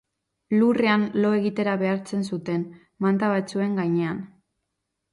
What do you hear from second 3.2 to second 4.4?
batzuen gainean.